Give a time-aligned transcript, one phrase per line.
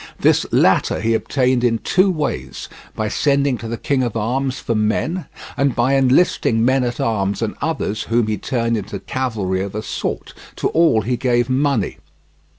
[0.19, 4.73] This latter he obtained in two ways, by sending to the King of France for
[4.73, 9.75] men and by enlisting men at arms and others whom he turned into cavalry of
[9.75, 11.99] a sort: to all he gave money.